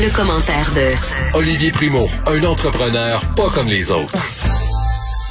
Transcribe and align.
Le, 0.00 0.14
commentaire 0.14 0.70
de 0.76 1.36
Olivier 1.36 1.72
Primo, 1.72 2.06
un 2.28 2.44
entrepreneur 2.44 3.20
pas 3.34 3.48
comme 3.52 3.66
les 3.66 3.90
autres. 3.90 4.12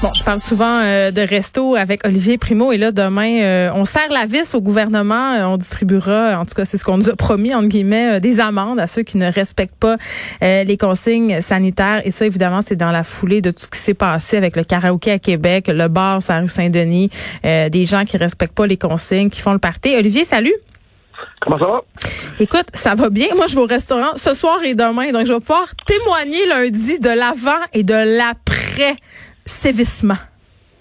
Bon, 0.02 0.10
je 0.14 0.24
parle 0.26 0.42
souvent 0.42 0.82
euh, 0.82 1.12
de 1.12 1.22
resto 1.22 1.76
avec 1.76 2.06
Olivier 2.06 2.38
Primo 2.38 2.74
et 2.74 2.78
là 2.78 2.92
demain 2.92 3.40
euh, 3.40 3.72
on 3.74 3.86
serre 3.86 4.12
la 4.12 4.26
vis 4.26 4.56
au 4.56 4.62
gouvernement, 4.62 5.36
euh, 5.36 5.46
on 5.46 5.56
distribuera 5.56 6.38
en 6.38 6.46
tout 6.46 6.54
cas 6.54 6.66
c'est 6.66 6.78
ce 6.78 6.84
qu'on 6.84 6.98
nous 6.98 7.08
a 7.08 7.16
promis 7.16 7.56
entre 7.56 7.70
guillemets 7.70 8.20
des 8.20 8.42
amendes 8.42 8.80
à 8.80 8.88
ceux 8.88 9.04
qui 9.04 9.18
ne 9.18 9.32
respectent 9.32 9.80
pas 9.80 9.96
les 10.42 10.78
consignes 10.78 11.40
sanitaires 11.40 12.02
et 12.04 12.12
ça 12.12 12.26
évidemment 12.26 12.60
c'est 12.62 12.76
dans 12.76 12.92
la 12.92 13.04
foulée 13.04 13.42
de 13.42 13.52
tout 13.52 13.64
ce 13.64 13.70
qui 13.70 13.80
s'est 13.80 13.94
passé 13.94 14.36
avec 14.36 14.58
le 14.58 14.66
karaoké 14.66 15.12
à 15.12 15.20
Québec, 15.20 15.68
le 15.70 15.88
bar 15.88 16.22
sur 16.22 16.34
la 16.34 16.42
rue 16.42 16.50
Saint-Denis, 16.50 17.10
des 17.44 17.86
gens 17.86 18.04
qui 18.04 18.18
respectent 18.18 18.56
pas 18.56 18.68
les 18.68 18.78
consignes, 18.78 19.30
qui 19.30 19.40
font 19.40 19.54
le 19.54 19.60
party. 19.60 19.96
Olivier, 19.96 20.26
salut. 20.26 20.56
Comment 21.40 21.59
ça 21.59 21.66
va? 21.66 21.81
Écoute, 22.40 22.67
ça 22.73 22.95
va 22.95 23.09
bien. 23.09 23.27
Moi, 23.36 23.48
je 23.48 23.55
vais 23.55 23.62
au 23.62 23.67
restaurant 23.67 24.16
ce 24.16 24.34
soir 24.34 24.63
et 24.63 24.76
demain. 24.76 25.12
Donc, 25.12 25.26
je 25.26 25.34
vais 25.34 25.40
pouvoir 25.40 25.67
témoigner 25.86 26.45
lundi 26.47 27.00
de 27.00 27.09
l'avant 27.09 27.64
et 27.73 27.84
de 27.84 28.17
l'après-sévissement. 28.17 30.17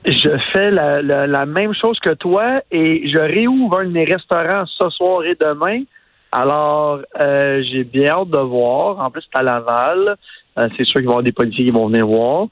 Je 0.06 0.30
fais 0.52 0.70
la, 0.70 1.02
la, 1.02 1.46
même 1.46 1.74
chose 1.74 1.98
que 1.98 2.14
toi 2.14 2.62
et 2.70 3.08
je 3.08 3.18
réouvre 3.18 3.78
un 3.78 3.86
de 3.86 3.90
mes 3.90 4.04
restaurants 4.04 4.64
ce 4.66 4.88
soir 4.90 5.24
et 5.24 5.36
demain. 5.40 5.82
Alors, 6.30 7.00
euh, 7.18 7.62
j'ai 7.70 7.84
bien 7.84 8.10
hâte 8.10 8.30
de 8.30 8.38
voir. 8.38 9.00
En 9.00 9.10
plus, 9.10 9.22
c'est 9.22 9.38
à 9.38 9.42
Laval. 9.42 10.16
Euh, 10.58 10.68
c'est 10.76 10.84
sûr 10.84 11.00
qu'il 11.00 11.06
va 11.06 11.10
y 11.10 11.12
avoir 11.12 11.22
des 11.22 11.32
policiers 11.32 11.66
qui 11.66 11.72
vont 11.72 11.88
venir 11.88 12.06
voir. 12.06 12.46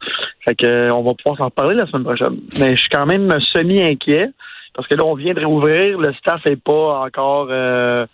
Fait 0.45 0.55
que, 0.55 0.67
euh, 0.67 0.95
on 0.95 1.03
va 1.03 1.15
pouvoir 1.15 1.39
s'en 1.39 1.47
reparler 1.47 1.77
la 1.77 1.87
semaine 1.87 2.05
prochaine. 2.05 2.37
Mais 2.59 2.75
je 2.75 2.81
suis 2.81 2.91
quand 2.91 3.07
même 3.07 3.33
semi-inquiet 3.53 4.31
parce 4.75 4.89
que 4.89 4.95
là, 4.95 5.05
on 5.05 5.15
vient 5.15 5.35
de 5.35 5.41
réouvrir, 5.41 5.99
le 5.99 6.13
staff 6.15 6.45
est 6.47 6.63
pas 6.63 7.01
encore 7.01 7.49
euh, 7.51 8.07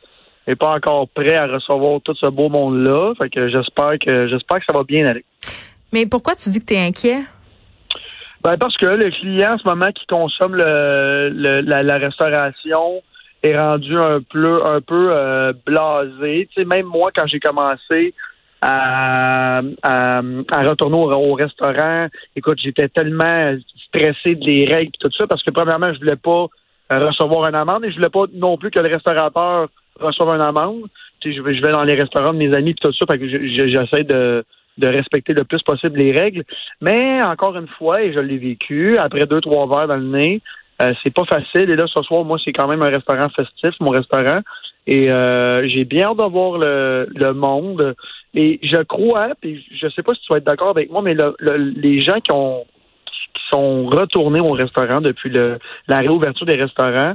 est 0.47 0.56
pas 0.56 0.75
encore 0.75 1.08
prêt 1.08 1.34
à 1.34 1.47
recevoir 1.47 2.00
tout 2.03 2.14
ce 2.14 2.28
beau 2.28 2.48
monde-là. 2.48 3.14
Fait 3.16 3.30
que 3.30 3.48
j'espère 3.48 3.94
que 3.98 4.28
j'espère 4.28 4.58
que 4.58 4.64
ça 4.66 4.77
va 4.77 4.84
bien 4.84 5.06
aller. 5.06 5.25
Mais 5.92 6.06
pourquoi 6.06 6.34
tu 6.34 6.50
dis 6.50 6.61
que 6.61 6.66
tu 6.66 6.75
es 6.75 6.86
inquiet? 6.86 7.22
Ben 8.42 8.56
parce 8.56 8.77
que 8.77 8.86
le 8.86 9.11
client 9.11 9.55
en 9.55 9.58
ce 9.58 9.69
moment 9.69 9.91
qui 9.92 10.06
consomme 10.06 10.55
le, 10.55 11.61
la, 11.61 11.98
restauration 11.98 13.03
est 13.42 13.58
rendu 13.58 13.97
un 13.98 14.20
peu 14.22 14.62
un 14.66 14.81
peu 14.81 15.11
euh, 15.12 15.53
blasé. 15.66 16.48
Tu 16.53 16.62
sais, 16.62 16.64
même 16.64 16.86
moi, 16.86 17.11
quand 17.14 17.27
j'ai 17.27 17.41
commencé 17.41 18.14
à, 18.62 19.62
à, 19.83 20.20
retourner 20.62 20.97
au, 20.97 21.34
restaurant, 21.34 22.08
écoute, 22.36 22.58
j'étais 22.62 22.89
tellement 22.89 23.56
stressé 23.86 24.34
des 24.34 24.66
règles 24.66 24.92
et 24.94 24.98
tout 24.98 25.11
ça 25.16 25.27
parce 25.27 25.42
que 25.42 25.50
premièrement, 25.50 25.92
je 25.94 25.98
voulais 25.98 26.16
pas 26.16 26.47
euh, 26.92 27.06
recevoir 27.06 27.48
une 27.48 27.55
amende 27.55 27.84
et 27.84 27.91
je 27.91 27.97
voulais 27.97 28.11
pas 28.11 28.25
non 28.34 28.58
plus 28.58 28.70
que 28.70 28.81
le 28.81 28.88
restaurateur 28.88 29.69
reçoive 29.98 30.34
une 30.36 30.42
amende. 30.42 30.83
Tu 31.20 31.33
je 31.34 31.42
vais, 31.42 31.55
je 31.55 31.62
vais 31.62 31.72
dans 31.72 31.84
les 31.84 31.94
restaurants 31.94 32.33
de 32.33 32.38
mes 32.38 32.55
amis 32.55 32.70
et 32.70 32.75
tout 32.75 32.92
ça, 32.92 33.06
fait 33.08 33.19
que 33.19 33.28
j'essaie 33.28 34.05
de 34.05 34.44
de 34.78 34.88
respecter 34.88 35.34
le 35.34 35.44
plus 35.44 35.62
possible 35.62 35.98
les 35.98 36.12
règles. 36.12 36.44
Mais 36.81 37.22
encore 37.22 37.56
une 37.56 37.69
fois, 37.69 38.03
et 38.03 38.12
je 38.12 38.20
l'ai 38.20 38.38
vécu, 38.38 38.97
après 38.97 39.26
deux, 39.26 39.41
trois 39.41 39.66
verres 39.66 39.88
dans 39.88 39.97
le 39.97 40.09
nez, 40.09 40.41
euh, 40.82 40.94
c'est 41.03 41.15
pas 41.15 41.25
facile. 41.25 41.70
Et 41.70 41.76
là, 41.76 41.84
ce 41.87 42.03
soir, 42.03 42.25
moi, 42.25 42.38
c'est 42.43 42.53
quand 42.53 42.66
même 42.66 42.82
un 42.82 42.88
restaurant 42.88 43.28
festif, 43.28 43.75
mon 43.81 43.91
restaurant. 43.91 44.41
Et 44.87 45.10
euh, 45.10 45.69
j'ai 45.69 45.84
bien 45.84 46.09
hâte 46.09 46.16
de 46.16 46.22
voir 46.22 46.59
le, 46.59 47.06
le 47.15 47.32
monde. 47.34 47.94
Et 48.35 48.61
je 48.63 48.83
crois, 48.83 49.31
puis 49.41 49.65
je 49.73 49.89
sais 49.89 50.03
pas 50.03 50.15
si 50.15 50.21
tu 50.21 50.33
vas 50.33 50.39
être 50.39 50.45
d'accord 50.45 50.69
avec 50.71 50.91
moi, 50.91 51.03
mais 51.03 51.15
le, 51.15 51.35
les 51.57 52.01
gens 52.01 52.21
qui 52.21 52.33
ont 52.33 52.65
sont 53.51 53.87
retournés 53.87 54.41
au 54.41 54.53
restaurant 54.53 55.01
depuis 55.01 55.31
le, 55.31 55.59
la 55.89 55.99
réouverture 55.99 56.47
des 56.47 56.57
restaurants, 56.57 57.15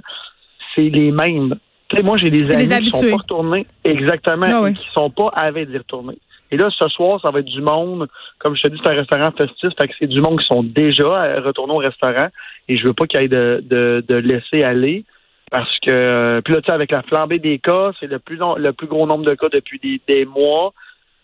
c'est 0.73 0.89
les 0.89 1.11
mêmes. 1.11 1.55
moi, 2.03 2.17
j'ai 2.17 2.29
des 2.29 2.51
amis 2.73 2.91
qui 2.91 2.97
sont 2.97 3.09
pas 3.09 3.15
retournés 3.15 3.65
exactement 3.83 4.47
ah 4.49 4.69
et 4.69 4.73
qui 4.73 4.87
sont 4.93 5.09
pas 5.09 5.29
avides 5.33 5.71
d'y 5.71 5.77
retourner. 5.77 6.17
Et 6.51 6.57
là, 6.57 6.69
ce 6.77 6.87
soir, 6.89 7.19
ça 7.21 7.31
va 7.31 7.39
être 7.39 7.45
du 7.45 7.61
monde. 7.61 8.07
Comme 8.39 8.55
je 8.55 8.61
te 8.61 8.67
dis, 8.67 8.79
c'est 8.83 8.91
un 8.91 8.95
restaurant 8.95 9.31
festif, 9.31 9.69
fait 9.79 9.87
que 9.87 9.93
c'est 9.97 10.07
du 10.07 10.21
monde 10.21 10.39
qui 10.39 10.45
sont 10.45 10.63
déjà 10.63 11.41
retournés 11.41 11.73
au 11.73 11.77
restaurant. 11.77 12.27
Et 12.67 12.77
je 12.77 12.85
veux 12.85 12.93
pas 12.93 13.07
qu'il 13.07 13.21
y 13.21 13.23
ait 13.23 13.27
de, 13.27 13.63
de, 13.63 14.03
de 14.07 14.15
laisser 14.15 14.63
aller. 14.63 15.05
Parce 15.51 15.79
que 15.79 16.41
puis 16.43 16.53
là, 16.53 16.61
tu 16.61 16.67
sais, 16.67 16.73
avec 16.73 16.91
la 16.91 17.01
flambée 17.03 17.39
des 17.39 17.59
cas, 17.59 17.91
c'est 17.99 18.07
le 18.07 18.19
plus 18.19 18.37
le 18.37 18.71
plus 18.71 18.87
gros 18.87 19.05
nombre 19.07 19.25
de 19.25 19.35
cas 19.35 19.49
depuis 19.49 19.79
des, 19.79 20.01
des 20.07 20.25
mois. 20.25 20.73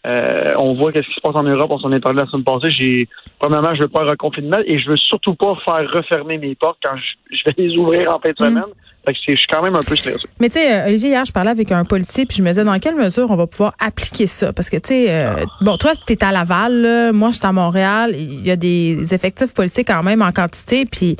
Euh, 0.05 0.49
on 0.57 0.73
voit 0.73 0.91
qu'est-ce 0.91 1.07
qui 1.07 1.13
se 1.13 1.21
passe 1.21 1.35
en 1.35 1.43
Europe. 1.43 1.69
On 1.69 1.79
s'en 1.79 1.91
est 1.91 1.99
parlé 1.99 2.21
la 2.21 2.27
semaine 2.27 2.43
passée. 2.43 2.71
J'ai, 2.71 3.07
premièrement, 3.39 3.75
je 3.75 3.83
veux 3.83 3.87
pas 3.87 4.01
un 4.01 4.09
reconfinement 4.09 4.57
et 4.65 4.79
je 4.79 4.89
veux 4.89 4.97
surtout 4.97 5.35
pas 5.35 5.55
faire 5.63 5.87
refermer 5.91 6.37
mes 6.37 6.55
portes 6.55 6.79
quand 6.83 6.95
je, 6.97 7.37
vais 7.45 7.53
les 7.57 7.77
ouvrir 7.77 8.11
en 8.11 8.19
fin 8.19 8.29
de 8.29 8.33
mm. 8.33 8.49
semaine. 8.49 8.73
Fait 9.05 9.13
que 9.13 9.19
je 9.27 9.35
suis 9.35 9.47
quand 9.47 9.63
même 9.63 9.75
un 9.75 9.79
peu 9.79 9.95
stressé. 9.95 10.27
Mais 10.39 10.49
tu 10.49 10.59
sais, 10.59 10.73
euh, 10.73 10.87
Olivier, 10.87 11.09
hier, 11.09 11.25
je 11.25 11.31
parlais 11.31 11.49
avec 11.49 11.71
un 11.71 11.85
policier 11.85 12.25
puis 12.25 12.37
je 12.37 12.43
me 12.43 12.49
disais 12.49 12.63
dans 12.63 12.77
quelle 12.79 12.95
mesure 12.95 13.29
on 13.31 13.35
va 13.35 13.47
pouvoir 13.47 13.73
appliquer 13.79 14.27
ça? 14.27 14.53
Parce 14.53 14.69
que 14.69 14.77
tu 14.77 14.89
sais, 14.89 15.11
euh, 15.11 15.35
ah. 15.39 15.45
bon, 15.61 15.77
toi, 15.77 15.91
tu 16.05 16.13
es 16.13 16.23
à 16.23 16.31
Laval, 16.31 16.81
là, 16.81 17.11
moi, 17.11 17.29
je 17.29 17.35
suis 17.35 17.45
à 17.45 17.51
Montréal. 17.51 18.15
Il 18.15 18.45
y 18.45 18.51
a 18.51 18.55
des 18.55 19.13
effectifs 19.13 19.53
policiers 19.53 19.83
quand 19.83 20.03
même 20.03 20.21
en 20.21 20.31
quantité. 20.31 20.85
Puis 20.85 21.17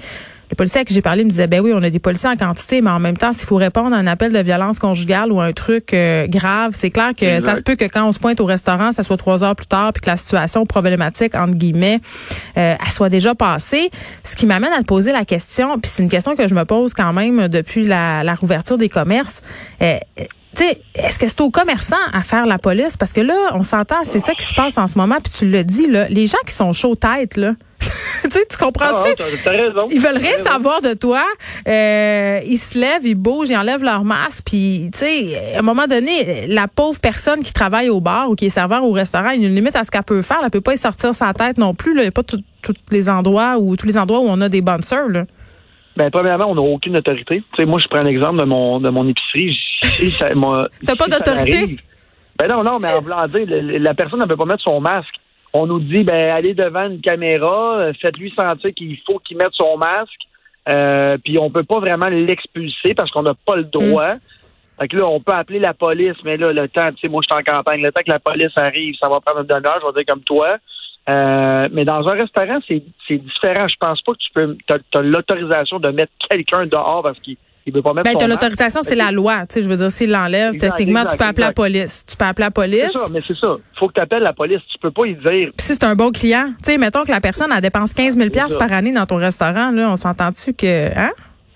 les 0.52 0.56
policiers 0.56 0.82
à 0.82 0.86
qui 0.86 0.94
j'ai 0.94 1.02
parlé 1.02 1.24
me 1.24 1.30
disaient, 1.30 1.48
ben 1.48 1.62
oui, 1.62 1.72
on 1.74 1.82
a 1.82 1.90
des 1.90 2.00
policiers 2.00 2.30
en 2.30 2.36
quantité, 2.36 2.82
mais 2.82 2.90
en 2.90 3.00
même 3.00 3.16
temps, 3.16 3.32
s'il 3.32 3.48
faut 3.48 3.56
répondre 3.56 3.96
à 3.96 3.98
un 4.00 4.06
appel 4.06 4.34
de 4.34 4.40
violence 4.40 4.80
conjugale 4.80 5.32
ou 5.32 5.40
un 5.40 5.54
truc 5.54 5.94
euh, 5.94 6.28
grave, 6.28 6.72
c'est 6.74 6.90
clair 6.90 7.14
que 7.18 7.40
ça 7.40 7.56
se 7.56 7.62
peut 7.62 7.78
que 7.78 7.86
quand 7.86 8.06
on 8.06 8.12
se 8.12 8.20
pointe 8.20 8.40
au 8.42 8.46
restaurant, 8.46 8.92
ça 8.92 9.02
soit 9.02 9.16
trois 9.16 9.46
heures 9.46 9.56
plus 9.56 9.68
tard, 9.68 9.94
puis 9.94 10.02
que 10.02 10.10
la 10.10 10.18
situation 10.18 10.66
problématique, 10.66 11.36
entre 11.36 11.56
guillemets, 11.56 12.02
euh, 12.58 12.76
elle 12.78 12.92
soit 12.92 13.08
déjà 13.08 13.34
passée. 13.34 13.92
Ce 14.26 14.36
qui 14.36 14.46
m'amène 14.46 14.74
à 14.74 14.80
te 14.80 14.86
poser 14.86 15.14
la 15.14 15.24
question, 15.24 15.80
puis 15.80 15.90
c'est 15.94 16.04
une 16.04 16.10
question 16.10 16.36
que 16.36 16.46
je 16.48 16.54
me 16.54 16.66
pose 16.66 16.94
quand 16.94 17.14
même 17.14 17.48
depuis 17.48 17.86
la, 17.86 18.26
la 18.26 18.36
rouverture 18.36 18.78
des 18.78 18.90
commerces. 18.90 19.42
Euh, 19.82 19.98
est-ce 20.96 21.18
que 21.18 21.30
c'est 21.30 21.40
aux 21.40 21.50
commerçants 21.50 21.96
à 22.12 22.24
faire 22.24 22.46
la 22.46 22.58
police? 22.58 22.98
Parce 22.98 23.14
que 23.14 23.22
là, 23.22 23.52
on 23.54 23.64
s'entend, 23.64 24.04
c'est 24.04 24.20
ça 24.20 24.34
qui 24.34 24.44
se 24.44 24.54
passe 24.54 24.78
en 24.78 24.88
ce 24.88 24.98
moment, 24.98 25.16
puis 25.24 25.32
tu 25.32 25.48
le 25.48 25.64
dis, 25.64 25.88
là, 25.88 26.10
les 26.10 26.28
gens 26.28 26.38
qui 26.46 26.54
sont 26.54 26.74
chauds 26.74 26.96
tête, 26.96 27.38
là, 27.38 27.54
tu 28.24 28.32
sais, 28.32 28.46
tu 28.50 28.58
comprends-tu? 28.58 29.16
Ah, 29.20 29.50
raison. 29.50 29.88
Ils 29.92 30.00
veulent 30.00 30.18
rien 30.18 30.38
savoir 30.38 30.82
de 30.82 30.94
toi. 30.94 31.24
Euh, 31.68 32.40
ils 32.46 32.58
se 32.58 32.78
lèvent, 32.78 33.06
ils 33.06 33.16
bougent, 33.16 33.50
ils 33.50 33.58
enlèvent 33.58 33.84
leur 33.84 34.04
masque. 34.04 34.44
Puis, 34.46 34.90
tu 34.94 35.00
sais, 35.00 35.56
à 35.56 35.60
un 35.60 35.62
moment 35.62 35.88
donné, 35.88 36.48
la 36.48 36.68
pauvre 36.68 37.00
personne 37.00 37.44
qui 37.44 37.54
travaille 37.54 37.90
au 37.90 38.02
bar 38.02 38.30
ou 38.30 38.36
qui 38.36 38.46
est 38.48 38.50
serveur 38.50 38.84
au 38.84 38.92
restaurant, 38.92 39.30
il 39.32 39.42
y 39.42 39.46
a 39.46 39.48
une 39.48 39.56
limite 39.56 39.76
à 39.76 39.84
ce 39.84 39.92
qu'elle 39.92 40.04
peut 40.04 40.22
faire. 40.22 40.40
Elle 40.44 40.52
peut 40.52 40.62
pas 40.62 40.74
y 40.74 40.78
sortir 40.78 41.14
sa 41.14 41.34
tête 41.34 41.58
non 41.58 41.74
plus. 41.74 41.94
Il 41.94 42.02
n'y 42.02 42.08
a 42.08 42.12
pas 42.12 42.24
tous 42.24 42.42
les 42.92 43.10
endroits 43.10 43.58
où 43.58 43.76
tous 43.76 43.88
les 43.88 43.98
endroits 43.98 44.20
où 44.20 44.28
on 44.28 44.42
a 44.42 44.50
des 44.50 44.62
bonnes 44.62 44.84
sœurs. 44.84 45.10
Là. 45.10 45.26
Ben, 45.98 46.10
premièrement, 46.10 46.46
on 46.48 46.56
n'a 46.56 46.62
aucune 46.62 46.98
autorité. 46.98 47.44
Tu 47.54 47.62
sais, 47.62 47.66
moi, 47.66 47.80
je 47.80 47.88
prends 47.88 48.04
l'exemple 48.04 48.38
de 48.38 48.46
mon 48.46 48.80
de 48.80 48.90
mon 48.90 49.08
épicerie. 49.08 49.60
T'as 50.86 50.96
pas 50.96 51.08
d'autorité? 51.08 51.78
Ben 52.38 52.48
non, 52.48 52.64
non, 52.64 52.80
mais 52.80 52.92
en 52.92 53.02
voulant 53.02 53.28
dire, 53.28 53.46
la 53.48 53.94
personne 53.94 54.20
ne 54.20 54.26
peut 54.26 54.38
pas 54.38 54.46
mettre 54.46 54.64
son 54.64 54.80
masque 54.80 55.21
on 55.54 55.68
nous 55.68 55.80
dit 55.80 56.04
ben 56.04 56.34
allez 56.34 56.54
devant 56.54 56.86
une 56.88 57.02
caméra, 57.02 57.78
euh, 57.78 57.94
faites-lui 58.02 58.32
sentir 58.32 58.74
qu'il 58.74 58.98
faut 59.06 59.20
qu'il 59.20 59.38
mette 59.38 59.54
son 59.54 59.78
masque. 59.78 60.22
Euh, 60.70 61.18
puis 61.24 61.40
on 61.40 61.50
peut 61.50 61.64
pas 61.64 61.80
vraiment 61.80 62.08
l'expulser 62.08 62.94
parce 62.94 63.10
qu'on 63.12 63.24
n'a 63.24 63.34
pas 63.46 63.56
le 63.56 63.64
droit. 63.64 64.16
Mm. 64.16 64.20
Fait 64.80 64.88
que 64.88 64.98
là, 64.98 65.08
on 65.08 65.20
peut 65.20 65.34
appeler 65.34 65.60
la 65.60 65.74
police, 65.74 66.16
mais 66.24 66.38
là, 66.38 66.54
le 66.54 66.68
temps, 66.68 66.92
tu 66.92 67.02
sais, 67.02 67.08
moi 67.08 67.22
je 67.24 67.34
suis 67.34 67.40
en 67.40 67.44
campagne, 67.44 67.82
le 67.82 67.92
temps 67.92 68.02
que 68.06 68.12
la 68.12 68.20
police 68.20 68.56
arrive, 68.56 68.96
ça 69.02 69.10
va 69.10 69.20
prendre 69.20 69.42
une 69.42 69.48
demi-heure, 69.48 69.80
je 69.82 69.86
vais 69.86 70.04
dire 70.04 70.14
comme 70.14 70.24
toi. 70.24 70.58
Euh, 71.10 71.68
mais 71.72 71.84
dans 71.84 72.08
un 72.08 72.14
restaurant, 72.14 72.60
c'est 72.68 72.84
différent. 73.10 73.68
Je 73.68 73.76
pense 73.80 74.02
pas 74.02 74.14
que 74.14 74.18
tu 74.20 74.32
peux. 74.34 74.58
Tu 74.68 74.98
as 74.98 75.02
l'autorisation 75.02 75.80
de 75.80 75.90
mettre 75.90 76.12
quelqu'un 76.30 76.66
dehors 76.68 77.02
parce 77.04 77.20
qu'il 77.20 77.38
il 77.66 77.74
veut 77.74 77.82
pas 77.82 77.94
mettre 77.94 78.18
ben, 78.18 78.28
l'autorisation, 78.28 78.82
c'est 78.82 78.96
la 78.96 79.12
loi. 79.12 79.42
Tu 79.42 79.56
sais, 79.56 79.62
je 79.62 79.70
veux 79.70 79.78
dire, 79.78 79.92
s'il 79.92 80.12
l'enlève, 80.12 80.58
techniquement, 80.58 81.04
tu 81.06 81.18
peux 81.18 81.26
appeler 81.26 81.48
la 81.48 81.54
police. 81.54 82.06
Tu 82.08 82.18
peux 82.18 82.26
appeler 82.26 82.46
la 82.46 82.52
police. 82.52 82.90
C'est 82.92 82.98
ça, 82.98 83.08
mais 83.12 83.22
c'est 83.28 83.38
ça. 83.38 83.56
faut 83.78 83.88
que 83.88 83.94
tu 83.94 84.02
appelles 84.02 84.24
la 84.24 84.34
police. 84.34 84.62
Tu 84.72 84.78
peux 84.80 84.92
pas 84.92 85.06
y 85.06 85.14
dire. 85.14 85.52
Puis 85.56 85.66
si 85.66 85.74
c'est 85.74 85.84
un 85.84 85.96
bon 85.96 86.12
client, 86.12 86.48
tu 86.58 86.72
sais, 86.72 86.78
mettons 86.78 87.04
que 87.04 87.12
la 87.12 87.22
personne, 87.22 87.52
elle 87.56 87.62
dépense 87.62 87.94
15 87.94 88.18
000 88.18 88.30
par 88.58 88.72
année 88.74 88.94
dans 88.94 89.06
ton 89.06 89.18
restaurant, 89.18 89.72
là, 89.72 89.90
on 89.92 89.96
s'entend-tu 89.96 90.54
que, 90.54 90.88
hein? 90.98 91.12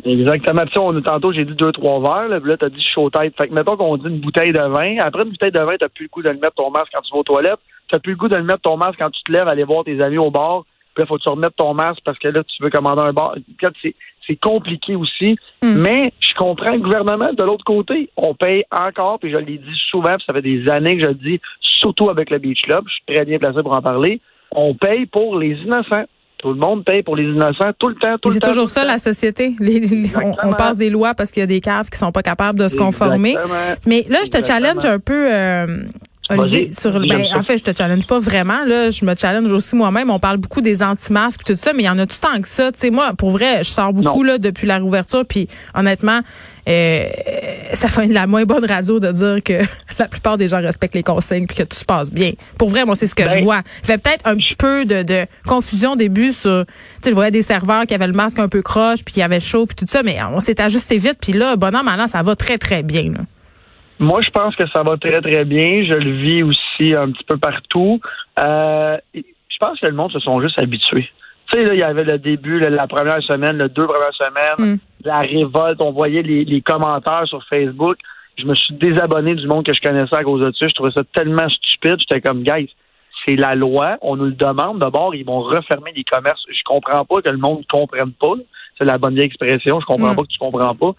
Exactement. 0.06 0.66
Puis 0.66 0.80
on, 0.80 1.02
tantôt, 1.02 1.34
j'ai 1.34 1.46
dit 1.46 1.56
deux, 1.56 1.72
trois 1.72 2.00
verres, 2.00 2.30
là, 2.30 2.40
là 2.44 2.58
t'as 2.58 2.70
dit 2.70 2.84
chaud 2.94 3.10
tête. 3.10 3.34
Fait 3.38 3.48
que 3.48 3.54
mettons 3.54 3.76
qu'on 3.76 3.98
dit 3.98 4.08
une 4.08 4.20
bouteille 4.20 4.52
de 4.52 4.60
vin. 4.60 4.98
Après 5.00 5.24
une 5.24 5.30
bouteille 5.30 5.52
de 5.52 5.60
vin, 5.60 5.76
t'as 5.80 5.90
plus 5.90 6.04
le 6.04 6.10
goût 6.10 6.22
de 6.22 6.30
le 6.30 6.38
mettre 6.38 6.56
ton 6.56 6.70
masque 6.70 6.92
quand 6.94 7.02
tu 7.02 7.12
vas 7.12 7.20
aux 7.20 7.24
toilettes. 7.24 7.60
T'as 7.90 8.00
plus 8.00 8.12
le 8.12 8.18
goût 8.18 8.28
de 8.28 8.36
le 8.36 8.44
mettre 8.44 8.62
ton 8.62 8.78
masque 8.78 9.00
quand 9.00 9.10
tu 9.10 9.24
te 9.24 9.32
lèves, 9.32 9.48
aller 9.48 9.64
voir 9.64 9.84
tes 9.84 10.00
amis 10.02 10.20
au 10.20 10.30
bar. 10.30 10.64
Puis 10.96 11.04
là, 11.04 11.08
faut 11.08 11.18
que 11.18 11.24
tu 11.24 11.30
remettes 11.30 11.56
ton 11.58 11.74
masque 11.74 12.00
parce 12.06 12.18
que 12.18 12.30
là, 12.30 12.42
tu 12.44 12.64
veux 12.64 12.70
commander 12.70 13.02
un 13.04 13.14
bar. 13.14 13.36
c'est 14.26 14.36
compliqué 14.38 14.96
aussi. 14.96 15.36
Mm. 15.62 15.74
Mais 15.76 16.14
je 16.20 16.34
comprends 16.36 16.72
le 16.72 16.80
gouvernement 16.80 17.34
de 17.34 17.44
l'autre 17.44 17.66
côté. 17.66 18.10
On 18.18 18.34
paye 18.34 18.64
encore, 18.72 19.20
puis 19.20 19.30
je 19.32 19.38
l'ai 19.38 19.58
dit 19.58 19.80
souvent, 19.92 20.16
puis 20.16 20.24
ça 20.26 20.34
fait 20.34 20.42
des 20.42 20.68
années 20.70 20.98
que 20.98 21.04
je 21.04 21.10
le 21.10 21.16
dis, 21.16 21.40
surtout 21.62 22.10
avec 22.10 22.30
le 22.30 22.40
Beach 22.40 22.62
Club. 22.64 22.86
Je 22.88 22.94
suis 22.94 23.16
très 23.16 23.26
bien 23.26 23.38
placé 23.38 23.62
pour 23.62 23.76
en 23.76 23.82
parler. 23.82 24.22
On 24.52 24.74
paye 24.74 25.06
pour 25.06 25.38
les 25.38 25.52
innocents. 25.52 26.06
Tout 26.38 26.50
le 26.50 26.56
monde 26.60 26.84
paye 26.86 27.02
pour 27.02 27.16
les 27.16 27.24
innocents 27.24 27.72
tout 27.80 27.88
le 27.88 27.96
temps, 27.96 28.18
tout 28.22 28.32
C'est 28.32 28.40
toujours 28.40 28.70
ça 28.70 28.82
temps. 28.82 28.88
la 28.88 28.98
société. 29.00 29.54
Les- 29.60 29.80
les- 29.80 30.10
on, 30.44 30.54
passe 30.54 30.78
des 30.78 30.90
lois 30.90 31.14
parce 31.14 31.32
qu'il 31.32 31.40
y 31.42 31.44
a 31.44 31.48
des 31.48 31.62
caves 31.62 31.90
qui 31.90 31.98
sont 31.98 32.12
pas 32.12 32.22
capables 32.22 32.60
de 32.60 32.68
se 32.68 32.78
conformer. 32.78 33.32
Exactement. 33.32 33.56
Mais 33.88 34.06
là, 34.10 34.20
je 34.26 34.30
te 34.32 34.38
Exactement. 34.38 34.44
challenge 34.82 34.86
un 34.86 35.00
peu, 35.00 35.34
euh, 35.34 35.86
Olivier, 36.30 36.72
sur 36.74 37.00
Ben, 37.00 37.28
en 37.36 37.44
fait, 37.44 37.58
je 37.58 37.64
te 37.64 37.76
challenge 37.78 38.08
pas 38.08 38.20
vraiment. 38.20 38.64
Là, 38.66 38.90
je 38.90 39.06
me 39.06 39.16
challenge 39.16 39.52
aussi 39.52 39.76
moi-même. 39.76 40.10
On 40.10 40.20
parle 40.20 40.38
beaucoup 40.38 40.62
des 40.62 40.82
anti-masques 40.82 41.42
et 41.48 41.54
tout 41.54 41.60
ça, 41.60 41.72
mais 41.74 41.84
il 41.84 41.86
y 41.86 41.90
en 41.90 42.00
a 42.00 42.06
tout 42.08 42.18
tant 42.20 42.40
que 42.42 42.48
ça? 42.48 42.72
Tu 42.72 42.80
sais, 42.80 42.90
moi, 42.90 43.12
pour 43.18 43.32
vrai, 43.32 43.60
je 43.64 43.70
sors 43.70 43.94
beaucoup 43.94 44.24
Non. 44.24 44.32
là 44.34 44.38
depuis 44.38 44.66
la 44.68 44.78
réouverture, 44.78 45.24
puis 45.28 45.48
honnêtement, 45.76 46.22
euh, 46.68 47.06
ça 47.74 47.88
fait 47.90 48.08
la 48.08 48.26
moins 48.26 48.44
bonne 48.46 48.66
radio 48.66 49.00
de 49.00 49.12
dire 49.12 49.44
que 49.44 49.54
la 50.00 50.08
plupart 50.08 50.38
des 50.38 50.48
gens 50.48 50.62
respectent 50.62 50.96
les 50.96 51.04
consignes 51.04 51.46
puis 51.46 51.58
que 51.58 51.64
tout 51.64 51.78
se 51.78 51.86
passe 51.86 52.12
bien. 52.12 52.32
Pour 52.58 52.70
vrai, 52.70 52.86
moi, 52.86 52.96
c'est 52.96 53.08
ce 53.08 53.14
que 53.16 53.24
je 53.30 53.36
Ben- 53.36 53.44
vois. 53.44 53.62
Il 53.84 53.90
y 53.90 53.92
avait 53.92 54.02
peut-être 54.02 54.26
un 54.26 54.36
petit 54.36 54.56
peu 54.56 54.86
de, 54.86 55.04
de 55.04 55.26
confusion 55.46 55.92
au 55.92 55.96
début 55.96 56.32
sur, 56.34 56.66
tu 56.66 56.74
sais, 57.04 57.10
je 57.12 57.16
voyais 57.16 57.32
des 57.32 57.44
serveurs 57.44 57.86
qui 57.86 57.94
avaient 57.94 58.08
le 58.08 58.14
masque 58.14 58.40
un 58.40 58.48
peu 58.48 58.62
croche 58.64 59.04
puis 59.06 59.14
qui 59.14 59.22
avaient 59.22 59.40
chaud 59.40 59.68
puis 59.68 59.76
tout 59.76 59.86
ça, 59.88 60.02
mais 60.02 60.18
on 60.34 60.40
s'est 60.40 60.60
ajusté 60.60 60.98
vite 60.98 61.18
puis 61.22 61.34
là, 61.34 61.56
bonhomme, 61.56 61.86
maintenant, 61.86 62.08
ça 62.08 62.24
va 62.24 62.36
très 62.36 62.58
très 62.58 62.82
bien. 62.82 63.12
Là. 63.12 63.20
Moi, 64.00 64.20
je 64.22 64.30
pense 64.30 64.56
que 64.56 64.68
ça 64.68 64.84
va 64.84 64.98
très, 64.98 65.22
très 65.22 65.46
bien. 65.46 65.84
Je 65.86 65.94
le 65.94 66.12
vis 66.12 66.44
aussi 66.44 66.94
un 66.96 67.12
petit 67.12 67.24
peu 67.24 67.38
partout. 67.38 68.02
Euh, 68.40 68.98
je 69.14 69.58
pense 69.60 69.80
que 69.80 69.86
le 69.86 69.94
monde 69.94 70.12
se 70.12 70.20
sont 70.20 70.42
juste 70.42 70.60
habitués. 70.60 71.10
Tu 71.52 71.58
sais, 71.58 71.64
là, 71.64 71.74
il 71.74 71.80
y 71.80 71.84
avait 71.84 72.04
le 72.04 72.18
début, 72.18 72.60
là, 72.60 72.70
la 72.70 72.88
première 72.88 73.22
semaine, 73.22 73.58
les 73.58 73.70
deux 73.70 73.86
premières 73.88 74.14
semaines, 74.14 74.74
Mm. 74.76 74.80
la 75.06 75.20
révolte. 75.20 75.80
On 75.82 75.92
voyait 75.92 76.24
les, 76.24 76.44
les 76.44 76.62
commentaires 76.62 77.26
sur 77.28 77.44
Facebook. 77.46 77.98
Je 78.38 78.46
me 78.46 78.56
suis 78.56 78.74
désabonné 78.76 79.34
du 79.36 79.48
monde 79.48 79.66
que 79.66 79.74
je 79.74 79.80
connaissais 79.80 80.16
à 80.18 80.24
cause 80.24 80.42
de 80.42 80.52
ça. 80.52 80.68
Je 80.68 80.74
trouvais 80.74 80.92
ça 80.92 81.04
tellement 81.14 81.48
stupide. 81.48 81.96
J'étais 82.00 82.20
comme, 82.20 82.44
guys, 82.44 82.70
c'est 83.26 83.38
la 83.38 83.56
loi. 83.56 83.98
On 84.02 84.18
nous 84.18 84.26
le 84.26 84.32
demande. 84.34 84.80
D'abord, 84.80 85.16
ils 85.16 85.24
vont 85.26 85.40
refermer 85.40 85.94
les 85.96 86.04
commerces. 86.04 86.44
Je 86.50 86.62
comprends 86.66 87.06
pas 87.06 87.22
que 87.22 87.30
le 87.30 87.38
monde 87.38 87.60
ne 87.60 87.80
comprenne 87.80 88.12
pas. 88.12 88.34
C'est 88.78 88.84
la 88.84 88.98
bonne 88.98 89.14
vieille 89.16 89.28
expression. 89.28 89.80
Je 89.80 89.86
comprends 89.86 90.12
Mm. 90.12 90.16
pas 90.18 90.22
que 90.24 90.28
tu 90.28 90.38
comprends 90.40 90.76
pas. 90.76 90.92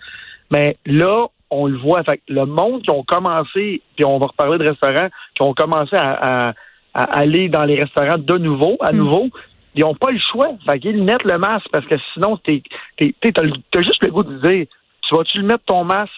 Mais 0.50 0.76
là, 0.86 1.26
on 1.50 1.66
le 1.66 1.78
voit. 1.78 2.02
Fait 2.04 2.18
que 2.18 2.22
le 2.32 2.44
monde 2.46 2.82
qui 2.82 2.90
ont 2.90 3.02
commencé, 3.04 3.80
puis 3.96 4.04
on 4.04 4.18
va 4.18 4.26
reparler 4.26 4.58
de 4.58 4.68
restaurants, 4.68 5.08
qui 5.34 5.42
ont 5.42 5.54
commencé 5.54 5.94
à, 5.96 6.48
à- 6.48 6.54
à 6.94 7.02
aller 7.18 7.48
dans 7.48 7.64
les 7.64 7.78
restaurants 7.82 8.18
de 8.18 8.38
nouveau, 8.38 8.76
à 8.80 8.92
Mm. 8.92 8.96
nouveau, 8.96 9.28
ils 9.74 9.82
n'ont 9.82 9.94
pas 9.94 10.10
le 10.10 10.18
choix. 10.18 10.52
Fait 10.68 10.78
qu'ils 10.80 11.02
mettent 11.02 11.24
le 11.24 11.38
masque 11.38 11.66
parce 11.70 11.84
que 11.86 11.96
sinon, 12.14 12.36
t'es, 12.38 12.62
t'es, 12.96 13.14
t'as, 13.20 13.42
t'as 13.70 13.82
juste 13.82 14.02
le 14.02 14.10
goût 14.10 14.22
de 14.22 14.38
dire, 14.38 14.66
tu 15.02 15.14
vas-tu 15.14 15.38
le 15.38 15.44
mettre 15.44 15.64
ton 15.66 15.84
masque 15.84 16.12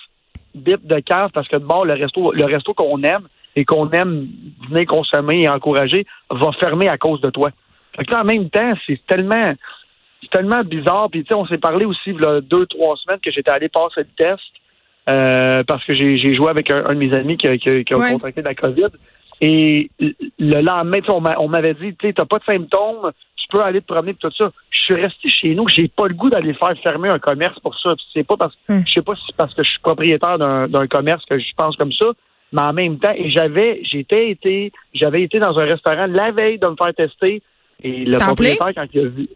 bip 0.55 0.87
de 0.87 1.01
cave 1.01 1.31
parce 1.35 1.49
que 1.49 1.57
de 1.57 1.65
bord, 1.65 1.85
le 1.85 1.95
resto, 1.95 2.33
le 2.33 2.45
resto 2.45 2.73
qu'on 2.75 3.03
aime 3.03 3.27
et 3.57 3.65
qu'on 3.65 3.91
aime 3.91 4.29
venir 4.71 4.87
consommer 4.87 5.43
et 5.43 5.49
encourager 5.49 6.07
va 6.31 6.53
fermer 6.53 6.89
à 6.89 6.97
cause 6.97 7.21
de 7.21 7.31
toi. 7.31 7.51
Fait 7.97 8.05
que 8.05 8.13
là, 8.13 8.21
en 8.21 8.25
même 8.25 8.49
temps, 8.49 8.73
c'est 8.87 9.01
tellement, 9.07 9.53
c'est 10.23 10.31
tellement 10.31 10.63
bizarre. 10.63 11.09
Puis, 11.11 11.23
tu 11.25 11.29
sais, 11.29 11.35
on 11.35 11.47
s'est 11.47 11.59
parlé 11.59 11.85
aussi, 11.85 12.11
il 12.11 12.23
y 12.23 12.25
a 12.25 12.41
deux, 12.41 12.67
trois 12.67 12.97
semaines, 12.97 13.19
que 13.21 13.31
j'étais 13.33 13.51
allé 13.51 13.69
passer 13.69 14.03
le 14.03 14.07
test 14.17 14.41
euh, 15.08 15.62
parce 15.64 15.84
que 15.84 15.94
j'ai, 15.94 16.34
joué 16.34 16.50
avec 16.50 16.70
un, 16.70 16.84
un 16.87 16.94
de 16.94 16.99
mes 16.99 17.12
amis 17.14 17.37
qui 17.37 17.49
a, 17.49 17.56
qui 17.56 17.84
qui 17.84 17.94
a 17.94 17.99
Ouais. 17.99 18.12
contracté 18.12 18.43
la 18.43 18.55
COVID. 18.55 18.87
Et 19.40 19.90
le 20.38 20.60
lendemain, 20.60 20.99
on, 21.08 21.20
m'a- 21.20 21.37
on 21.38 21.49
m'avait 21.49 21.75
dit, 21.75 21.94
tu 21.96 22.12
t'as 22.12 22.25
pas 22.25 22.38
de 22.38 22.44
symptômes, 22.44 23.12
tu 23.37 23.46
peux 23.50 23.62
aller 23.62 23.81
te 23.81 23.87
promener 23.87 24.14
tout 24.14 24.31
ça. 24.37 24.50
Je 24.70 24.78
suis 24.81 24.94
resté 24.94 25.28
chez 25.28 25.55
nous, 25.55 25.69
j'ai 25.69 25.87
pas 25.88 26.08
le 26.08 26.14
goût 26.14 26.28
d'aller 26.28 26.55
faire 26.55 26.72
fermer 26.82 27.08
un 27.08 27.19
commerce 27.20 27.58
pour 27.60 27.78
ça. 27.78 27.94
C'est 28.12 28.26
pas 28.26 28.37
parce 28.37 28.55
Hum. 28.69 28.82
je 28.87 28.93
sais 28.93 29.02
pas 29.02 29.14
si 29.14 29.22
c'est 29.28 29.37
parce 29.37 29.55
que 29.55 29.62
je 29.62 29.70
suis 29.70 29.81
propriétaire 29.81 30.38
d'un, 30.38 30.66
d'un 30.69 30.87
commerce 30.88 31.25
que 31.25 31.38
je 31.38 31.52
pense 31.56 31.76
comme 31.76 31.93
ça, 31.93 32.06
mais 32.52 32.62
en 32.62 32.72
même 32.72 32.99
temps, 32.99 33.12
et 33.14 33.31
j'avais, 33.31 33.81
j'étais 33.84 34.31
été, 34.31 34.72
j'avais 34.94 35.22
été 35.22 35.38
dans 35.38 35.56
un 35.58 35.64
restaurant 35.66 36.06
la 36.08 36.32
veille 36.32 36.58
de 36.58 36.66
me 36.66 36.76
faire 36.76 36.94
tester. 36.94 37.40
Et 37.83 38.05
le 38.05 38.19
propriétaire, 38.19 38.71
quand 38.75 38.87
il 38.93 39.01
a 39.01 39.09
vu, 39.09 39.29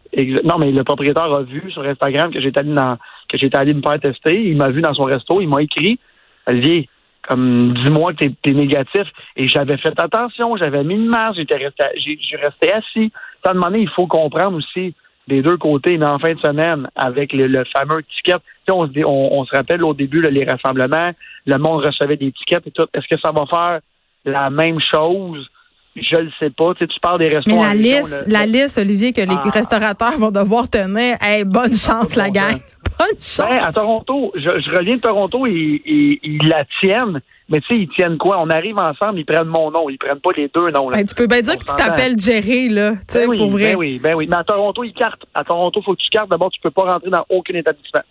non, 0.43 0.57
mais 0.57 0.71
le 0.71 0.83
propriétaire 0.83 1.31
a 1.31 1.43
vu 1.43 1.71
sur 1.71 1.83
Instagram 1.83 2.31
que 2.31 2.41
j'étais 2.41 2.59
allé 2.59 2.73
dans, 2.73 2.97
que 3.29 3.37
j'étais 3.37 3.57
allé 3.57 3.73
me 3.73 3.81
faire 3.81 3.99
tester. 3.99 4.49
Il 4.49 4.57
m'a 4.57 4.69
vu 4.69 4.81
dans 4.81 4.93
son 4.93 5.05
resto, 5.05 5.39
il 5.39 5.47
m'a 5.47 5.61
écrit, 5.61 5.97
Olivier, 6.45 6.89
comme 7.27 7.73
dis-moi 7.73 8.13
que 8.13 8.25
t'es, 8.25 8.51
négatif. 8.51 9.07
Et 9.37 9.47
j'avais 9.47 9.77
fait 9.77 9.97
attention, 9.97 10.57
j'avais 10.57 10.83
mis 10.83 10.95
une 10.95 11.07
masque, 11.07 11.37
j'étais 11.37 11.55
resté, 11.55 11.85
j'ai, 11.95 12.35
resté 12.35 12.73
assis. 12.73 13.13
À 13.45 13.51
un 13.51 13.53
moment 13.53 13.67
donné, 13.67 13.79
il 13.79 13.89
faut 13.89 14.07
comprendre 14.07 14.57
aussi 14.57 14.93
des 15.27 15.41
deux 15.41 15.55
côtés, 15.55 15.97
mais 15.97 16.05
en 16.05 16.19
fin 16.19 16.33
de 16.33 16.39
semaine, 16.39 16.89
avec 16.97 17.31
le, 17.31 17.47
le 17.47 17.63
fameux 17.73 18.03
ticket, 18.03 18.33
tu 18.33 18.39
sais, 18.67 18.73
on, 18.73 18.87
se 18.87 18.91
dit- 18.91 19.05
on, 19.05 19.39
on 19.39 19.45
se 19.45 19.55
rappelle 19.55 19.83
au 19.85 19.93
début 19.93 20.21
là, 20.21 20.29
les 20.29 20.43
rassemblements, 20.43 21.11
le 21.45 21.57
monde 21.59 21.85
recevait 21.85 22.17
des 22.17 22.33
tickets 22.33 22.67
et 22.67 22.71
tout. 22.71 22.87
Est-ce 22.93 23.07
que 23.07 23.19
ça 23.21 23.31
va 23.31 23.45
faire 23.45 23.79
la 24.25 24.49
même 24.49 24.79
chose? 24.81 25.49
Je 25.95 26.15
le 26.15 26.31
sais 26.39 26.49
pas. 26.49 26.73
Tu, 26.73 26.79
sais, 26.79 26.87
tu 26.87 26.99
parles 26.99 27.19
des 27.19 27.29
Mais 27.29 27.35
restaurants. 27.35 27.61
la 27.61 27.67
en 27.67 27.71
région, 27.71 27.97
liste, 27.99 28.23
la 28.27 28.45
liste, 28.47 28.77
Olivier, 28.79 29.13
que 29.13 29.21
les 29.21 29.27
Ah. 29.29 29.49
restaurateurs 29.53 30.17
vont 30.17 30.31
devoir 30.31 30.67
tenir, 30.69 31.17
hey, 31.21 31.43
bonne 31.43 31.73
chance, 31.73 32.15
la 32.15 32.29
gang. 32.31 32.51
sens. 32.51 32.61
Bonne 32.99 33.07
chance. 33.21 33.49
Ben, 33.49 33.63
à 33.63 33.71
Toronto, 33.71 34.31
je, 34.35 34.41
je 34.41 34.77
reviens 34.77 34.97
de 34.97 35.01
Toronto, 35.01 35.47
ils, 35.47 35.81
ils, 35.85 36.19
ils 36.23 36.47
la 36.47 36.63
tiennent. 36.81 37.21
Mais 37.49 37.59
tu 37.61 37.67
sais, 37.67 37.79
ils 37.81 37.89
tiennent 37.89 38.17
quoi? 38.17 38.39
On 38.39 38.49
arrive 38.49 38.77
ensemble, 38.77 39.19
ils 39.19 39.25
prennent 39.25 39.47
mon 39.47 39.71
nom. 39.71 39.89
Ils 39.89 39.97
prennent 39.97 40.19
pas 40.19 40.29
les 40.35 40.47
deux 40.53 40.69
noms. 40.71 40.89
Là. 40.89 40.97
Ben, 40.97 41.05
tu 41.05 41.13
peux 41.15 41.27
bien 41.27 41.41
dire 41.41 41.53
On 41.55 41.57
que 41.57 41.65
tu 41.65 41.75
t'appelles 41.75 42.17
Jerry, 42.19 42.69
là, 42.69 42.91
tu 42.91 42.97
sais, 43.07 43.19
Ben 43.23 43.29
oui, 43.29 43.37
pour 43.37 43.49
vrai. 43.51 43.71
Ben 43.71 43.75
oui, 43.77 43.99
ben 43.99 44.13
oui. 44.15 44.27
Mais 44.29 44.35
à 44.37 44.43
Toronto, 44.43 44.83
ils 44.83 44.93
cartent. 44.93 45.25
À 45.33 45.43
Toronto, 45.43 45.81
faut 45.81 45.93
que 45.93 46.01
tu 46.01 46.09
cartes. 46.09 46.29
D'abord, 46.29 46.51
tu 46.51 46.59
peux 46.61 46.71
pas 46.71 46.83
rentrer 46.83 47.09
dans 47.09 47.25
aucun 47.29 47.53
établissement. 47.55 48.01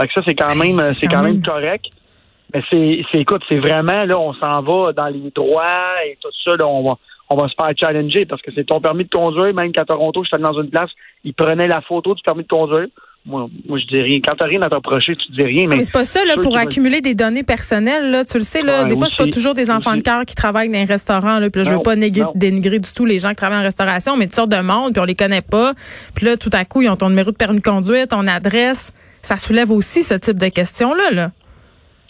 Fait 0.00 0.06
que 0.06 0.12
ça, 0.14 0.22
c'est 0.26 0.34
quand 0.34 0.54
même, 0.54 0.80
c'est 0.94 1.06
quand 1.08 1.22
même- 1.22 1.42
correct. 1.42 1.86
Mais 2.54 2.62
c'est, 2.70 3.02
écoute, 3.20 3.42
c'est 3.50 3.58
vraiment, 3.58 4.04
là, 4.04 4.18
on 4.18 4.32
s'en 4.34 4.62
va 4.62 4.92
dans 4.92 5.08
les 5.08 5.30
droits 5.34 5.94
et 6.06 6.16
tout 6.20 6.28
ça, 6.44 6.56
là, 6.56 6.66
on 6.66 6.82
va, 6.88 6.96
on 7.30 7.36
va 7.36 7.48
se 7.48 7.54
faire 7.60 7.72
challenger 7.76 8.24
parce 8.26 8.40
que 8.42 8.50
c'est 8.54 8.64
ton 8.66 8.80
permis 8.80 9.04
de 9.04 9.10
conduire, 9.10 9.52
même 9.54 9.72
qu'à 9.72 9.84
Toronto, 9.84 10.22
je 10.24 10.28
suis 10.28 10.34
allé 10.34 10.44
dans 10.44 10.60
une 10.60 10.70
place, 10.70 10.90
ils 11.24 11.34
prenaient 11.34 11.66
la 11.68 11.80
photo 11.82 12.14
du 12.14 12.22
permis 12.22 12.42
de 12.42 12.48
conduire. 12.48 12.86
Moi, 13.26 13.46
moi, 13.68 13.78
je 13.78 13.84
dis 13.86 14.00
rien. 14.00 14.20
Quand 14.24 14.34
t'as 14.38 14.46
rien 14.46 14.62
à 14.62 14.70
t'approcher, 14.70 15.14
tu 15.14 15.32
dis 15.32 15.44
rien, 15.44 15.66
mais. 15.68 15.76
Mais 15.76 15.84
c'est 15.84 15.92
pas 15.92 16.04
ça, 16.04 16.24
là, 16.24 16.36
pour 16.40 16.56
accumuler 16.56 17.02
des 17.02 17.14
données 17.14 17.42
personnelles, 17.42 18.10
là. 18.10 18.24
Tu 18.24 18.38
le 18.38 18.44
sais, 18.44 18.62
là, 18.62 18.84
Ouais, 18.84 18.88
des 18.88 18.96
fois, 18.96 19.08
c'est 19.10 19.22
pas 19.22 19.28
toujours 19.30 19.52
des 19.52 19.70
enfants 19.70 19.90
Aussi. 19.90 19.98
de 19.98 20.04
cœur 20.04 20.24
qui 20.24 20.34
travaillent 20.34 20.70
dans 20.70 20.78
un 20.78 20.86
restaurant, 20.86 21.38
là. 21.38 21.50
Puis 21.50 21.60
là, 21.62 21.68
je 21.68 21.74
veux 21.76 21.82
pas 21.82 21.96
négri- 21.96 22.20
non. 22.22 22.32
dénigrer 22.34 22.78
du 22.78 22.90
tout 22.94 23.04
les 23.04 23.18
gens 23.18 23.30
qui 23.30 23.36
travaillent 23.36 23.58
en 23.58 23.64
restauration, 23.64 24.16
mais 24.16 24.26
toutes 24.26 24.36
sortes 24.36 24.50
de 24.50 24.60
monde, 24.62 24.92
puis 24.92 25.00
on 25.00 25.04
les 25.04 25.16
connaît 25.16 25.42
pas. 25.42 25.72
Puis 26.14 26.24
là, 26.24 26.36
tout 26.38 26.48
à 26.54 26.64
coup, 26.64 26.80
ils 26.80 26.88
ont 26.88 26.96
ton 26.96 27.10
numéro 27.10 27.30
de 27.30 27.36
permis 27.36 27.58
de 27.58 27.64
conduire, 27.64 28.08
ton 28.08 28.26
adresse. 28.26 28.94
Ça 29.20 29.36
soulève 29.36 29.72
aussi 29.72 30.04
ce 30.04 30.14
type 30.14 30.38
de 30.38 30.48
questions-là, 30.48 31.10
là. 31.10 31.30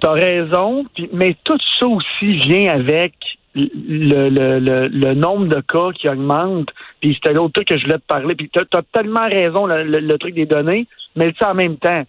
T'as 0.00 0.12
raison, 0.12 0.84
puis, 0.94 1.08
mais 1.12 1.34
tout 1.42 1.58
ça 1.80 1.86
aussi 1.88 2.36
vient 2.46 2.72
avec 2.72 3.14
le, 3.58 4.28
le, 4.28 4.58
le, 4.58 4.88
le 4.88 5.14
nombre 5.14 5.46
de 5.46 5.60
cas 5.60 5.90
qui 5.98 6.08
augmente. 6.08 6.68
Puis 7.00 7.14
c'était 7.14 7.34
l'autre 7.34 7.54
truc 7.54 7.68
que 7.68 7.78
je 7.78 7.84
voulais 7.84 7.98
te 7.98 8.06
parler. 8.06 8.34
Puis 8.34 8.50
t'as 8.52 8.78
as 8.78 8.82
tellement 8.92 9.26
raison, 9.28 9.66
le, 9.66 10.16
truc 10.18 10.34
des 10.34 10.46
données, 10.46 10.86
mais 11.16 11.32
tu 11.32 11.44
en 11.44 11.54
même 11.54 11.76
temps, 11.76 12.04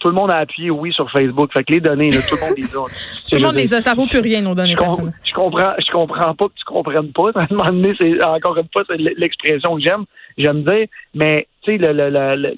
tout 0.00 0.08
le 0.08 0.14
monde 0.14 0.30
a 0.30 0.36
appuyé 0.36 0.70
oui 0.70 0.92
sur 0.92 1.10
Facebook. 1.10 1.50
Fait 1.52 1.64
que 1.64 1.72
les 1.72 1.80
données, 1.80 2.10
là, 2.10 2.18
tout 2.28 2.36
le 2.36 2.40
monde 2.46 2.56
les 2.58 2.76
a. 2.76 2.80
Tout 3.30 3.36
le 3.36 3.40
monde 3.40 3.54
les 3.54 3.72
a, 3.72 3.80
ça 3.80 3.94
vaut 3.94 4.06
plus 4.06 4.20
rien, 4.20 4.42
nos 4.42 4.54
données 4.54 4.72
Je, 4.72 4.76
com- 4.76 4.86
personnelles. 4.86 5.14
je 5.24 5.32
comprends, 5.32 5.72
je 5.78 5.90
comprends 5.92 6.34
pas 6.34 6.44
que 6.44 6.54
tu 6.56 6.64
comprennes 6.64 7.12
pas. 7.12 7.30
À 7.34 7.40
un 7.40 7.46
moment 7.50 7.64
donné, 7.70 7.94
c'est 7.98 8.22
encore 8.22 8.56
une 8.58 8.68
fois 8.72 8.82
c'est 8.86 8.98
l'expression 8.98 9.76
que 9.76 9.82
j'aime, 9.82 10.04
j'aime 10.36 10.62
dire. 10.62 10.86
Mais 11.14 11.46
tu 11.62 11.78
sais, 11.78 11.92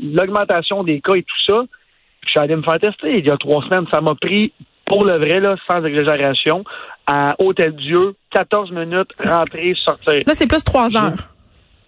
l'augmentation 0.03 0.83
des 0.83 1.01
cas 1.01 1.15
et 1.15 1.23
tout 1.23 1.43
ça, 1.47 1.63
je 2.25 2.31
suis 2.31 2.41
allé 2.41 2.57
me 2.57 2.63
faire 2.63 2.81
tester 2.81 3.19
il 3.19 3.25
y 3.25 3.31
a 3.31 3.37
trois 3.37 3.63
semaines. 3.63 3.87
Ça 3.93 4.01
m'a 4.01 4.15
pris, 4.17 4.53
pour 4.87 5.05
le 5.05 5.17
vrai, 5.19 5.41
là, 5.41 5.57
sans 5.69 5.85
exagération, 5.85 6.65
à 7.07 7.35
Hôtel 7.39 7.75
Dieu, 7.77 8.15
14 8.31 8.71
minutes, 8.73 9.09
rentrer, 9.23 9.75
sortir. 9.85 10.23
Là, 10.27 10.35
c'est 10.35 10.47
plus 10.47 10.65
trois 10.65 10.97
heures. 10.97 11.15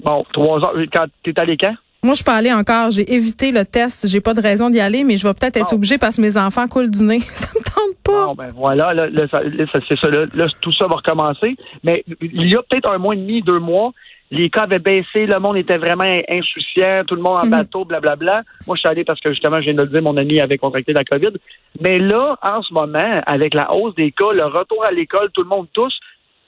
Bon, 0.04 0.24
trois 0.32 0.58
heures. 0.60 0.74
Quand 0.92 1.06
t'es 1.24 1.38
allé 1.40 1.56
quand? 1.56 1.74
Moi, 2.04 2.14
je 2.14 2.22
peux 2.22 2.30
aller 2.30 2.52
encore. 2.52 2.92
J'ai 2.92 3.12
évité 3.12 3.50
le 3.50 3.64
test. 3.64 4.06
J'ai 4.06 4.20
pas 4.20 4.32
de 4.34 4.40
raison 4.40 4.70
d'y 4.70 4.78
aller, 4.78 5.02
mais 5.02 5.16
je 5.16 5.26
vais 5.26 5.34
peut-être 5.34 5.56
être 5.56 5.70
Bon. 5.70 5.76
obligée 5.76 5.98
parce 5.98 6.16
que 6.16 6.20
mes 6.20 6.36
enfants 6.36 6.68
coulent 6.68 6.90
du 6.90 7.02
nez. 7.02 7.20
Ça 7.34 7.48
me 7.54 7.64
tente 7.64 7.98
pas. 8.04 8.26
Bon, 8.26 8.34
ben 8.36 8.46
voilà, 8.54 8.94
là, 8.94 9.08
là, 9.10 9.26
ça- 9.28 9.42
là, 9.42 9.64
c'est 9.88 9.98
ça. 9.98 10.08
Là, 10.08 10.26
là, 10.34 10.46
tout 10.60 10.72
ça 10.72 10.86
va 10.86 10.94
recommencer. 10.96 11.56
Mais 11.82 12.04
il 12.20 12.48
y 12.48 12.54
a 12.54 12.62
peut-être 12.62 12.88
un 12.90 12.98
mois 12.98 13.14
et 13.14 13.18
demi, 13.18 13.42
deux 13.42 13.58
mois, 13.58 13.90
les 14.30 14.50
cas 14.50 14.62
avaient 14.62 14.78
baissé, 14.78 15.26
le 15.26 15.38
monde 15.38 15.56
était 15.56 15.78
vraiment 15.78 16.04
insouciant, 16.28 17.02
tout 17.06 17.14
le 17.14 17.22
monde 17.22 17.38
en 17.38 17.44
Mhm. 17.46 17.50
bateau, 17.50 17.84
blablabla. 17.84 18.42
Moi, 18.66 18.76
je 18.76 18.80
suis 18.80 18.88
allé 18.88 19.04
parce 19.04 19.20
que 19.20 19.30
justement, 19.30 19.56
je 19.56 19.66
viens 19.70 19.74
de 19.74 19.82
le 19.82 19.88
dire, 19.88 20.02
mon 20.02 20.16
ami 20.16 20.40
avait 20.40 20.58
contracté 20.58 20.92
la 20.92 21.04
COVID. 21.04 21.32
Mais 21.80 21.98
là, 21.98 22.36
en 22.42 22.62
ce 22.62 22.72
moment, 22.74 23.22
avec 23.26 23.54
la 23.54 23.72
hausse 23.72 23.94
des 23.94 24.12
cas, 24.12 24.32
le 24.32 24.44
retour 24.44 24.84
à 24.86 24.92
l'école, 24.92 25.30
tout 25.32 25.42
le 25.42 25.48
monde 25.48 25.66
tous, 25.72 25.94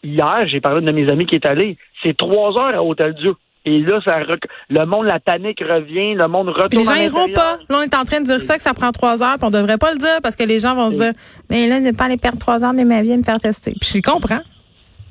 hier, 0.04 0.46
j'ai 0.46 0.60
parlé 0.60 0.84
de 0.84 0.92
mes 0.92 1.10
amis 1.10 1.26
qui 1.26 1.36
est 1.36 1.46
allé, 1.46 1.76
c'est 2.02 2.16
trois 2.16 2.50
heures 2.58 2.74
à 2.76 2.82
Hôtel 2.82 3.14
Dieu. 3.14 3.34
Et 3.66 3.78
là, 3.80 4.00
ça 4.02 4.16
rec- 4.20 4.44
le 4.70 4.86
monde, 4.86 5.04
la 5.04 5.20
panique 5.20 5.60
revient, 5.60 6.14
le 6.14 6.26
monde 6.28 6.48
retourne 6.48 6.68
Puis 6.70 6.78
les 6.78 6.84
gens 6.84 6.92
à 6.92 6.98
iront 7.04 7.18
l'intérieur. 7.26 7.58
pas. 7.68 7.74
Là, 7.74 7.78
on 7.80 7.82
est 7.82 7.94
en 7.94 8.04
train 8.04 8.20
de 8.22 8.24
dire 8.24 8.40
ça, 8.40 8.56
que 8.56 8.62
ça 8.62 8.72
prend 8.72 8.90
trois 8.90 9.22
heures, 9.22 9.34
puis 9.36 9.44
on 9.46 9.50
devrait 9.50 9.76
pas 9.76 9.92
le 9.92 9.98
dire 9.98 10.18
parce 10.22 10.34
que 10.34 10.44
les 10.44 10.60
gens 10.60 10.74
vont 10.74 10.90
se 10.90 10.96
dire, 10.96 11.12
mais 11.50 11.68
là, 11.68 11.78
je 11.78 11.84
vais 11.84 11.92
pas 11.92 12.04
aller 12.04 12.16
perdre 12.16 12.38
trois 12.38 12.64
heures 12.64 12.72
de 12.72 12.82
ma 12.84 13.02
vie 13.02 13.12
à 13.12 13.18
me 13.18 13.22
faire 13.22 13.38
tester. 13.38 13.74
Puis 13.78 14.00
je 14.02 14.10
comprends. 14.10 14.40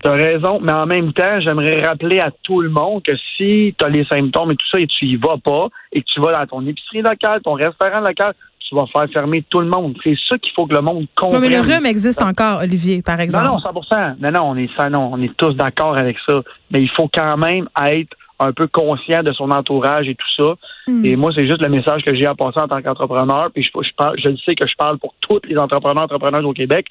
T'as 0.02 0.14
raison, 0.14 0.60
mais 0.62 0.72
en 0.72 0.86
même 0.86 1.12
temps, 1.14 1.40
j'aimerais 1.42 1.82
rappeler 1.82 2.20
à 2.20 2.32
tout 2.44 2.62
le 2.62 2.70
monde 2.70 3.04
que 3.04 3.12
si 3.38 3.76
tu 3.78 3.86
as 3.86 3.90
les 3.90 4.06
symptômes 4.06 4.52
et 4.52 4.56
tout 4.56 4.66
ça 4.72 4.80
et 4.80 4.88
tu 4.88 5.06
y 5.06 5.16
vas 5.18 5.38
pas 5.44 5.68
et 5.92 6.02
que 6.02 6.06
tu 6.14 6.22
vas 6.22 6.32
dans 6.32 6.46
ton 6.48 6.66
épicerie 6.68 7.02
locale, 7.02 7.42
ton 7.44 7.54
restaurant 7.54 8.00
local, 8.00 8.34
tu 8.68 8.76
vas 8.76 8.86
faire 8.88 9.08
fermer 9.12 9.44
tout 9.50 9.60
le 9.60 9.68
monde. 9.68 9.98
C'est 10.04 10.16
ça 10.30 10.38
qu'il 10.38 10.54
faut 10.54 10.68
que 10.68 10.76
le 10.76 10.82
monde 10.82 11.02
Non, 11.02 11.08
comprenne. 11.16 11.42
mais 11.42 11.50
le 11.50 11.60
rhume 11.60 11.86
existe 11.86 12.22
encore, 12.22 12.60
Olivier, 12.62 13.02
par 13.02 13.20
exemple. 13.20 13.46
Non, 13.46 13.54
non, 13.54 13.60
100% 13.60 14.16
Non, 14.22 14.32
non, 14.32 14.42
on 14.52 14.56
est 14.58 14.70
ça, 14.78 14.90
non, 14.90 15.10
on 15.12 15.22
est 15.22 15.36
tous 15.36 15.54
d'accord 15.56 15.98
avec 15.98 16.18
ça. 16.28 16.42
Mais 16.72 16.82
il 16.82 16.90
faut 16.90 17.10
quand 17.14 17.36
même 17.38 17.68
être 17.88 18.16
un 18.42 18.54
peu 18.54 18.68
conscient 18.68 19.22
de 19.22 19.34
son 19.34 19.52
entourage 19.52 20.08
et 20.08 20.16
tout 20.16 20.28
ça. 20.38 20.54
Hmm. 20.88 21.04
Et 21.04 21.16
moi, 21.18 21.32
c'est 21.36 21.46
juste 21.46 21.62
le 21.62 21.68
message 21.70 22.04
que 22.06 22.16
j'ai 22.16 22.26
à 22.26 22.36
passer 22.36 22.60
en 22.62 22.68
tant 22.70 22.82
qu'entrepreneur. 22.82 23.50
Puis 23.54 23.64
je, 23.64 23.70
je, 23.82 23.90
parle- 23.98 24.16
je 24.24 24.30
le 24.30 24.38
sais 24.38 24.56
que 24.56 24.66
je 24.66 24.76
parle 24.78 24.98
pour 24.98 25.14
tous 25.20 25.42
les 25.46 25.58
entrepreneurs, 25.58 26.04
entrepreneurs 26.04 26.46
au 26.46 26.54
Québec. 26.54 26.86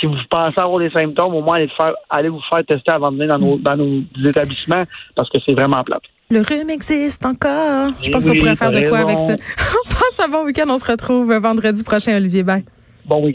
Si 0.00 0.06
vous 0.06 0.14
pensez 0.30 0.58
avoir 0.58 0.78
des 0.80 0.90
symptômes, 0.90 1.34
au 1.34 1.42
moins 1.42 1.56
allez, 1.56 1.66
le 1.66 1.70
faire, 1.76 1.92
allez 2.08 2.28
vous 2.30 2.40
faire 2.50 2.64
tester 2.66 2.90
avant 2.90 3.12
de 3.12 3.18
venir 3.18 3.38
dans 3.38 3.46
nos, 3.46 3.56
Hmm. 3.58 3.62
dans 3.62 3.76
nos 3.76 4.28
établissements 4.28 4.84
parce 5.14 5.28
que 5.28 5.38
c'est 5.46 5.52
vraiment 5.54 5.84
plate. 5.84 6.02
Le 6.30 6.40
rhume 6.40 6.70
existe 6.70 7.26
encore. 7.26 7.90
Je 8.00 8.10
pense 8.10 8.24
qu'on 8.24 8.34
pourrait 8.34 8.56
faire 8.56 8.70
de 8.70 8.88
quoi 8.88 8.98
avec 9.00 9.18
ça. 9.18 9.34
On 9.58 9.88
passe 9.88 10.20
un 10.24 10.28
bon 10.28 10.44
week-end. 10.44 10.64
On 10.68 10.78
se 10.78 10.90
retrouve 10.90 11.32
vendredi 11.34 11.82
prochain, 11.82 12.16
Olivier. 12.16 12.42
Bye. 12.42 12.64
Bon 13.04 13.16
week 13.16 13.28